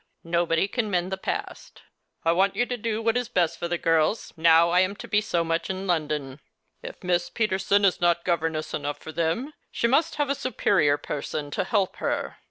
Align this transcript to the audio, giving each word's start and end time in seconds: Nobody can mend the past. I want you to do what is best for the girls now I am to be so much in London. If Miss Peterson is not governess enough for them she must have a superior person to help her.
Nobody 0.23 0.67
can 0.67 0.89
mend 0.89 1.11
the 1.11 1.15
past. 1.15 1.83
I 2.25 2.31
want 2.31 2.55
you 2.55 2.65
to 2.65 2.75
do 2.75 3.03
what 3.03 3.15
is 3.15 3.29
best 3.29 3.59
for 3.59 3.67
the 3.67 3.77
girls 3.77 4.33
now 4.35 4.71
I 4.71 4.79
am 4.79 4.95
to 4.95 5.07
be 5.07 5.21
so 5.21 5.43
much 5.43 5.69
in 5.69 5.85
London. 5.85 6.39
If 6.81 7.03
Miss 7.03 7.29
Peterson 7.29 7.85
is 7.85 8.01
not 8.01 8.25
governess 8.25 8.73
enough 8.73 8.97
for 8.97 9.11
them 9.11 9.53
she 9.69 9.85
must 9.85 10.15
have 10.15 10.31
a 10.31 10.33
superior 10.33 10.97
person 10.97 11.51
to 11.51 11.63
help 11.63 11.97
her. 11.97 12.37